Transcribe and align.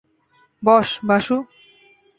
বস, 0.63 0.89
Basu! 1.07 1.37